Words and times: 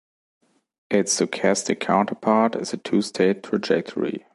Its 0.89 1.21
stochastic 1.21 1.79
counterpart 1.79 2.55
is 2.55 2.73
a 2.73 2.77
two-state 2.77 3.43
trajectory. 3.43 4.25